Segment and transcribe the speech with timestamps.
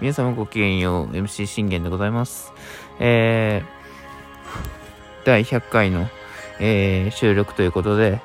[0.00, 2.52] 皆様ごきげんよう、MC 信玄でございます。
[2.98, 6.08] えー、第100回の、
[6.58, 8.20] えー収録ということで、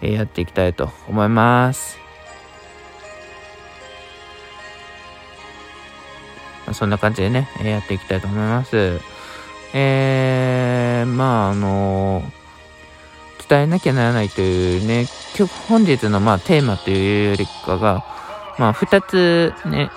[0.00, 1.98] えーやっていきたいと思います。
[6.72, 9.00] そんな感じでね、えーやっていきたいと思います。
[9.74, 12.22] えー、まあ、あの
[13.48, 15.06] 伝えなきゃならないというね、
[15.36, 18.04] 今日本日のまあテーマというよりかが、
[18.56, 19.90] まあ、二つね、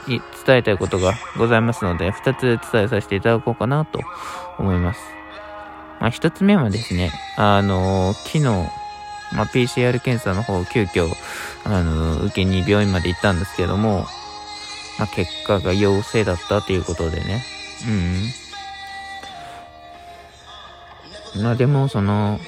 [0.46, 4.00] 伝えたいことがございますので、二つ伝えさせていただこうかなと
[4.58, 5.02] 思います。
[6.00, 8.44] まあ、一つ目はですね、あの昨日、
[9.34, 11.08] まあ、PCR 検査の方、急遽、
[11.64, 14.06] あの受けに病院まで行ったんですけども、
[14.98, 17.44] まあ、結果が陽性だったということでね、
[21.36, 21.44] うん。
[21.44, 22.40] まあ、でも、その、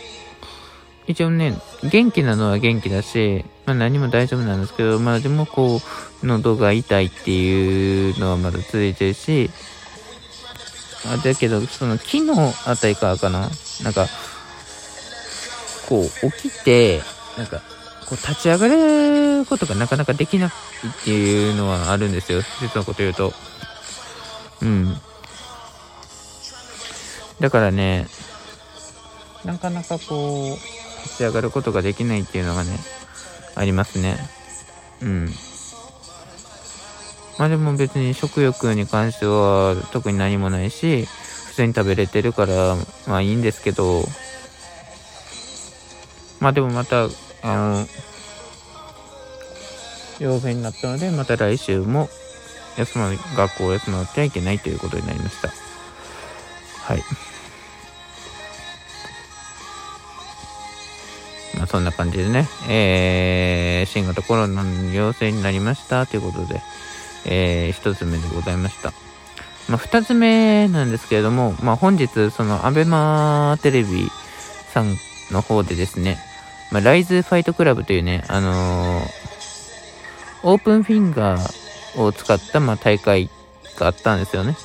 [1.08, 5.82] 一応ね、元気なのは元気だし、まあ何も大丈夫なんですけど、まあでもこ
[6.24, 9.50] う、喉が痛いっていうのはまだ続いてるし、
[11.06, 12.32] あだけど、その昨日
[12.66, 13.50] あたりからかな、
[13.84, 14.08] なんか、
[15.90, 17.02] こう起きて、
[17.38, 17.62] なんか、
[18.08, 22.42] こう立ち上がることがなかなかできないっていうのはあるんですよ。
[22.62, 23.34] 実のこと言うと。
[24.62, 24.96] うん。
[27.42, 28.08] だからね、
[29.44, 32.78] なかなかこう、立ち上がることができないっていうのがね、
[33.56, 34.18] ありますね。
[35.02, 35.30] うん。
[37.38, 41.06] まあでも別に食欲に関しては特に何もないし、
[41.48, 42.76] 普通に食べれてるから、
[43.08, 44.04] まあいいんですけど、
[46.40, 47.08] まあでもまた、あ
[47.44, 47.88] の、
[50.20, 52.10] 陽性になったので、また来週も
[52.78, 55.50] 休ま、学校を休まなきゃいけないということになりました。
[56.84, 57.04] はい。
[61.64, 66.62] まあ、そんな感じでね、えー、新型コロナの陽性になりましたということで、
[67.26, 68.92] えー、一つ目でございました。
[69.70, 74.10] まあ、二つ目なんですけれども、まあ、本日、その、アベマテレビ
[74.74, 74.98] さん
[75.32, 76.18] の方でですね、
[76.70, 79.24] まあ、ライズファイトクラブというね、あのー
[80.46, 83.30] オープンフィンガーを使った、まあ、大会
[83.80, 84.58] があったんですよね。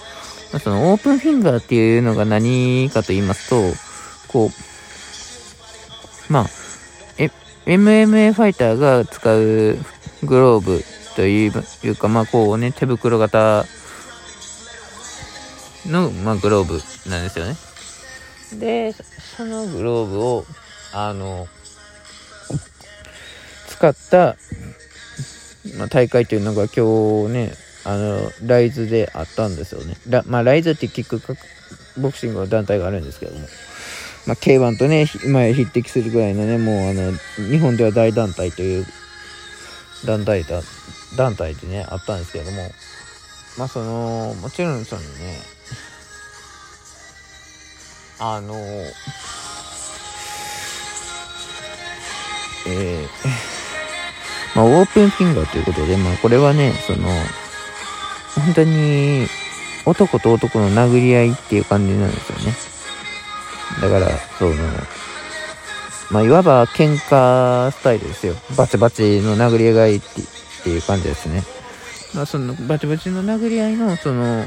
[0.52, 3.62] まあ、その、オープンフィンガーっていうのが何かと言いますと、
[4.26, 6.46] こう、まあ、
[7.68, 9.76] MMA ファイターが使う
[10.24, 10.82] グローブ
[11.16, 13.66] というか、まあこうね、手袋型
[15.84, 16.80] の、まあ、グローブ
[17.10, 17.56] なんですよね。
[18.58, 18.94] で、
[19.36, 20.46] そのグローブを、
[20.94, 21.46] あの、
[23.68, 24.36] 使った、
[25.76, 27.52] まあ、大会というのが今日ね、
[27.84, 29.94] あの、ライズであったんですよね。
[30.08, 31.20] ラまあ、ライズってキック
[32.00, 33.46] ボクシングの団体があるんですけども。
[34.28, 37.12] まあ、K1 とね、今や匹敵するぐらいのね、もうあの、
[37.50, 38.86] 日本では大団体という
[40.04, 40.60] 団体だ、
[41.16, 42.70] 団体でね、あったんですけども、
[43.56, 45.06] まあその、もちろんそのね、
[48.18, 48.54] あの、
[52.66, 53.08] えー、
[54.54, 57.08] まあオープンフィンガーということで、まあこれはね、その、
[58.34, 59.26] 本当に
[59.86, 62.77] 男と男の殴り合いっていう感じなんですよね。
[63.80, 64.08] だから、
[64.38, 64.54] その、
[66.10, 68.34] まあ、いわば喧嘩スタイルですよ。
[68.56, 71.44] バチバチの殴り合いってっていう感じですね。
[72.14, 74.46] まあ、その、バチバチの殴り合いの、その、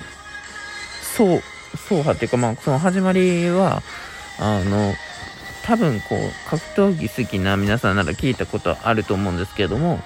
[1.16, 1.42] そう、
[1.90, 3.84] 走破っていうか、まあ、その始まりは、
[4.40, 4.94] あの、
[5.64, 10.00] 多分こう、格闘技好きな皆さんなら聞いたことあると思うんですけれども、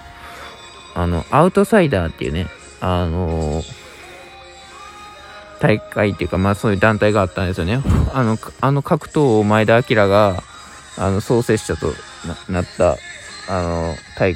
[0.93, 2.47] あの、アウトサイダーっていうね、
[2.81, 3.63] あの
[5.65, 7.81] 大会っていうか、まあそういう団体があったんですよね。
[8.13, 10.43] あの、あの格闘王前田明が、
[10.95, 11.87] あの、創設者と
[12.47, 12.97] ななった、
[13.49, 14.35] あの、大、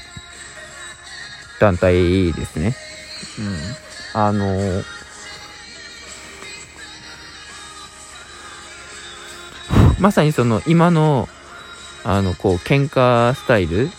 [1.60, 2.76] 団体ですね。
[4.16, 4.20] うん。
[4.20, 4.84] あの、
[10.00, 11.30] まさにその今の、
[12.04, 13.92] あの、こう、喧嘩スタイル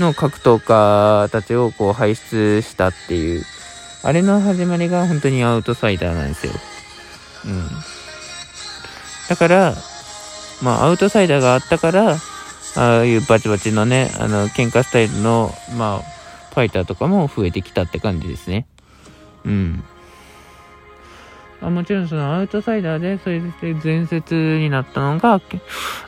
[0.00, 3.44] の格闘家たちをこう輩出したっていう、
[4.04, 6.52] あれの始まりが本当にアウトサイダーなんですよ。
[7.46, 7.68] うん。
[9.30, 9.74] だから、
[10.62, 12.16] まあ、アウトサイダーがあったから、
[12.76, 16.14] ああいうバチバチのね、あの、喧嘩スタイルの、まあ、
[16.54, 18.66] ファイターとかも増えてきたって感じですね。
[19.46, 19.84] うん。
[21.62, 25.40] あもちろんそのアウトサイダーで、それで伝説になったのが、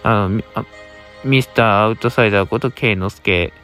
[0.03, 0.43] あの、
[1.25, 3.55] ミスターアウトサイダーことケイノスケ。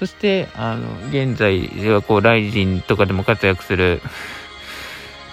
[0.00, 4.00] そして、あの、現在ではこう、ライジンとかでも活躍する、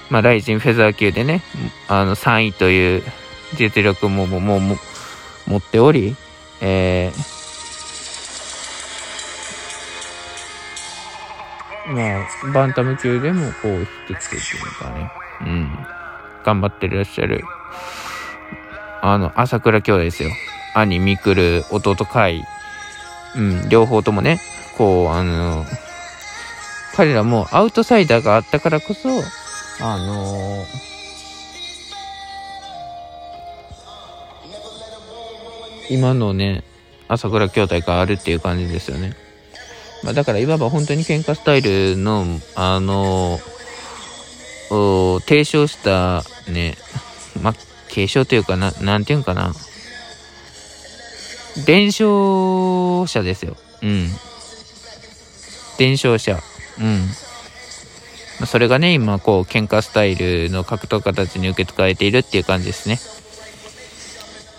[0.10, 1.42] まあ、ライジンフェザー級でね、
[1.88, 3.04] あの、3位という
[3.58, 4.76] 実力もももも
[5.48, 6.18] 持っており、
[6.60, 7.14] え
[11.88, 15.10] まあ、バンタム級でもこう、引きてっていうかね。
[15.40, 15.72] うん。
[16.44, 17.42] 頑張ってらっしゃる。
[19.02, 20.30] あの、朝倉兄弟ですよ。
[20.76, 22.44] 兄、みくる、弟、海。
[23.38, 24.42] うん、両方ともね、
[24.78, 25.66] こう、あの、
[26.96, 29.10] 彼らもアウトサイダーがあったからこそ、
[29.80, 30.66] あの
[35.90, 36.64] 今のね、
[37.08, 39.16] 朝倉兄弟があるっていう感じですよね。
[40.04, 42.26] まあ、だからいわば本当に喧嘩スタイルの、
[42.56, 43.40] あの
[45.22, 46.76] 提唱したね、
[47.42, 47.54] まあ、
[47.90, 49.54] 継承というかな、なんていうんかな。
[51.66, 53.56] 伝承者ですよ。
[53.82, 54.10] うん。
[55.78, 56.40] 伝承者。
[56.80, 57.08] うん。
[58.46, 63.00] それがね、今、こう、喧嘩スタイルの格闘家たちに受け継がれているっていう感じですね。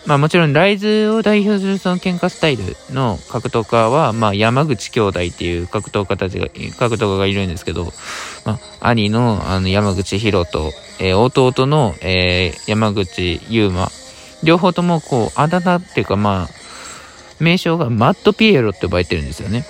[0.08, 6.46] まあもちろん、ライズを代表するその喧嘩スタイルの格闘家は、まあ山口兄弟っていう格闘家たちが、
[6.78, 7.92] 格闘家がいるんですけど、
[8.46, 13.90] まあ兄のあの山口博と、えー、弟の、えー、山口優馬、
[14.42, 16.54] 両方ともこう、あだ名っていうかまあ、
[17.38, 19.66] 名称がマットピエロって呼ばれてるんですよね。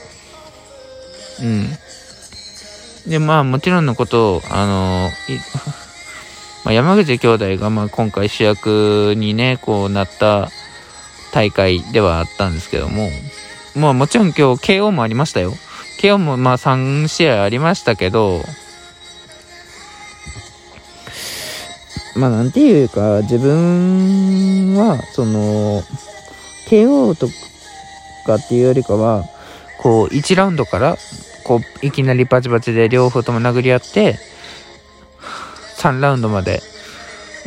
[1.42, 3.10] うん。
[3.10, 5.10] で、まあもちろんのことを、あの
[6.64, 10.50] まあ、山口兄弟がまあ今回主役にね、こうなった
[11.32, 13.10] 大会ではあったんですけども、
[13.74, 15.54] まあもちろん今日 KO もありましたよ。
[16.00, 18.44] KO もまあ3試合ありましたけど、
[22.18, 25.82] まあなんていうか、自分は、その、
[26.68, 27.28] KO と
[28.26, 29.24] かっていうよりかは、
[29.78, 30.96] こう1ラウンドから、
[31.48, 34.18] こういきなりバチバチで両方とも殴り合って、
[35.78, 36.60] 3ラウンドまで、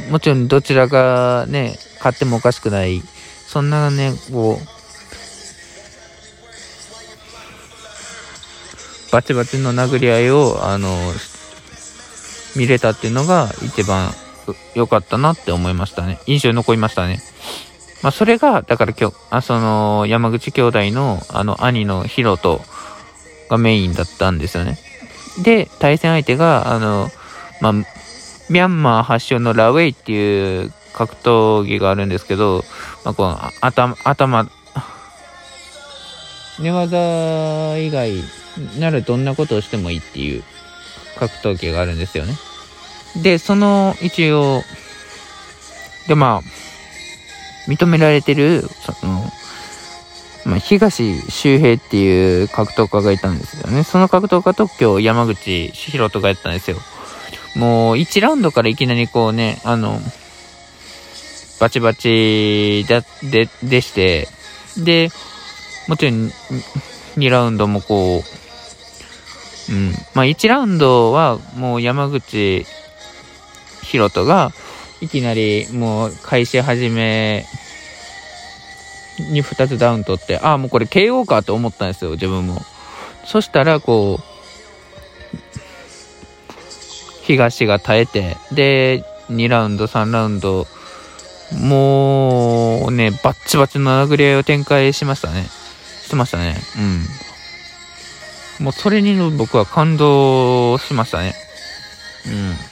[0.10, 3.04] もちろんどちらがね、勝ってもおかしくない、
[3.46, 4.66] そんなね、こう、
[9.12, 10.90] バチバチの殴り合いを、あの、
[12.56, 14.10] 見れたっていうのが一番
[14.74, 16.18] 良かったなって思いましたね。
[16.26, 17.20] 印象に残りましたね。
[18.02, 22.62] まあ、それが、だから今日、あその、山口兄弟の、あの、兄のヒロト
[23.52, 24.78] がメインだったんですよね。
[25.44, 27.10] で、対戦相手が、あの、
[27.60, 32.64] まあ、ミャンマー発祥のラウェイっていう格闘技があるんですけど、
[33.04, 34.50] まあ、この頭、頭、
[36.60, 38.14] 寝技以外
[38.80, 40.44] ならどんなことをしてもいいっていう
[41.18, 42.36] 格闘技があるんですよね。
[43.22, 44.64] で、その一応、
[46.08, 49.21] で、まあ、認められてる、その、
[50.52, 53.84] まあ、東周平っていう格闘家がいたんですよね。
[53.84, 56.78] その格闘家と今日山口博人がやったんですよ。
[57.56, 60.02] もう1ラウンドからいきなりこうね、あの、
[61.62, 64.28] バチバチだ、で、でして、
[64.78, 65.10] で、
[65.88, 66.16] もちろん
[67.16, 68.22] 2ラウンドもこ
[69.70, 69.92] う、うん。
[70.14, 72.66] まあ1ラウンドはもう山口
[73.84, 74.52] 博人が
[75.00, 77.46] いきなりもう開始始め
[79.30, 82.62] に2つダウン取って、ああ、もうこれ KO かと思ったんですよ、自分も。
[83.26, 84.24] そしたらこう、
[87.24, 90.68] 東が耐えて、で、2ラウンド、3ラウンド、
[91.54, 95.46] もうね、バッチバチの殴り合いを展開しましたね。
[96.04, 96.56] してましたね。
[98.60, 98.66] うん。
[98.66, 101.34] もうそれに僕は感動しましたね。
[102.28, 102.71] うん。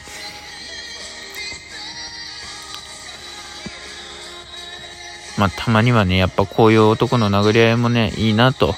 [5.39, 8.75] まあ、たまにはね、やっぱこういう男の殴り合いもね、いいなと。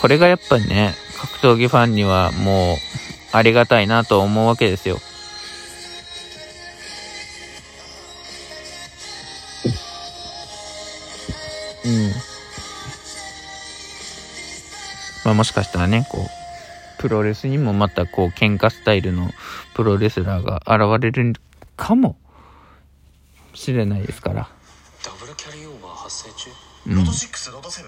[0.00, 2.76] これがやっぱね、格闘技ファンにはもう、
[3.30, 4.98] ありがたいなと思うわけですよ。
[11.84, 12.10] うん。
[15.24, 19.30] まあもしかしたらね、こう、プロレスにもまたこう、喧嘩スタイルの
[19.74, 21.34] プロレスラーが現れる
[21.76, 22.16] かも
[23.54, 24.48] しれないですから。
[25.04, 26.50] ダブルキャリーオーバー発生中、
[26.86, 27.82] ロト6、ロト7。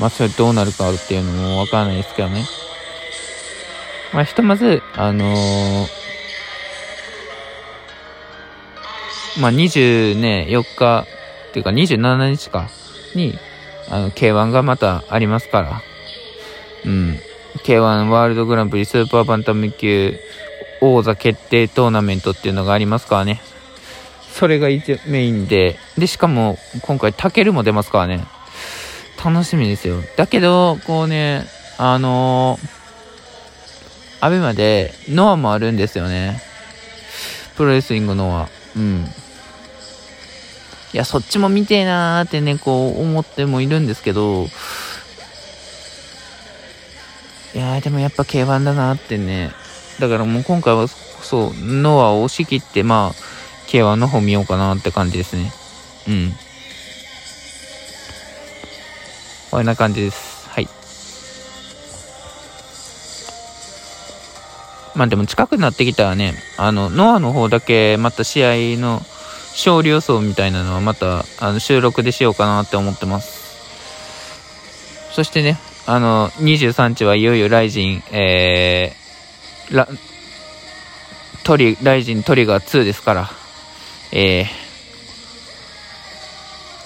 [0.00, 2.44] まあ、それどうなるかっていうのもわからないですけどね。
[4.12, 5.86] まあ、ひとまず、あのー、
[9.40, 11.06] まあ、20ね、4日、
[11.50, 12.68] っていうか27日か、
[13.14, 13.38] に、
[13.88, 15.82] あの、K1 がまたありますから。
[16.84, 17.16] うん。
[17.58, 20.18] K1 ワールドグランプリスーパーバンタム級
[20.82, 23.40] 王座決定トーナメントっていうのがありますからね。
[24.32, 28.26] それが一メインで、で、しかも今回タケルも出ますからね。
[29.24, 30.02] 楽しみですよ。
[30.16, 31.46] だけど、こうね、
[31.78, 36.42] あのー、アベマでノアもあるんですよね。
[37.56, 38.48] プロレスリングノア。
[38.76, 39.06] うん。
[40.92, 44.48] いや、そっちも見てえなーってね、こう思ってもいるんですけど、
[47.54, 49.52] いやーでもやっぱ K1 だなってね。
[50.02, 55.52] だからもう今回は、そう、ノアを押し切って、まあ、K1 の方見ようかなって感じですね。
[56.08, 56.32] うん。
[59.52, 60.48] こんな感じです。
[60.48, 60.68] はい。
[64.96, 69.02] まあでも近くなってきたらね、あの、ノアの方だけまた試合の
[69.52, 73.40] 勝利予想みたいなのはまたあの収録でしようかなって思ってます。
[75.12, 79.01] そしてね、あの、23日はいよいよ RIZIN、えー、
[79.72, 79.88] ラ、
[81.44, 83.30] トリ、 RIZIN TRIGGER 2ですから、
[84.12, 84.46] え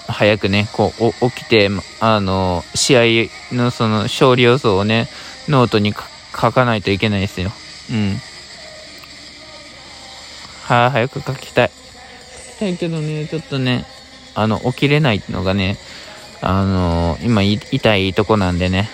[0.07, 5.07] ー、早くね、こう、起きて、あの、試合のその勝利予想をね、
[5.47, 7.51] ノートに書かないといけないですよ。
[7.91, 8.17] うん。
[10.63, 11.71] は、早く書きたい。
[12.59, 13.85] たいけどね、ちょっとね、
[14.33, 15.77] あの、起きれないのがね、
[16.39, 18.89] あの今痛いとこなんでね。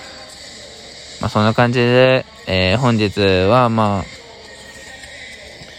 [1.21, 4.03] まあ、そんな感じで、えー、本日は、まあ、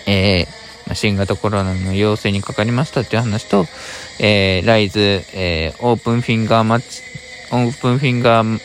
[0.06, 3.66] えー、新型コロナの陽性にかかりましたっていう話と、
[4.20, 5.00] えー、ライズ、
[5.34, 7.02] えー、オープンフィンガーマッチ、
[7.52, 8.60] オープンフィンガー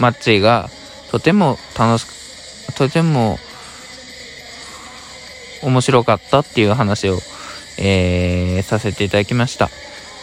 [0.00, 0.70] マッチが
[1.10, 2.06] とても楽し
[2.68, 3.38] く、とても
[5.62, 7.18] 面白かったっていう話を、
[7.78, 9.68] えー、させていただきました。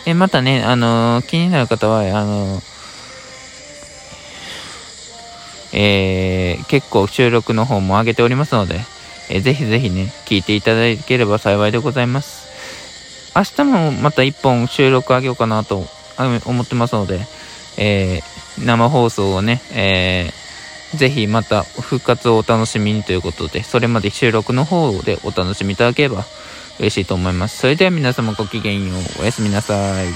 [0.05, 2.78] えまたね、あのー、気になる方は、あのー
[5.73, 8.79] えー、結構収録の方も上げておりますので、
[9.29, 12.49] えー、ぜひぜひね、聞いていただければ幸いでございます。
[13.35, 15.85] 明日もまた1本収録上げようかなと
[16.45, 17.21] 思ってますので、
[17.77, 26.25] えー、生放送をね、えー、ぜひまた復活をお楽しみにということで、それまで収録の方でお楽しみいただければ
[26.79, 27.57] 嬉しいと思います。
[27.59, 29.21] それでは皆様ごきげんよう。
[29.21, 30.09] おやすみなさい。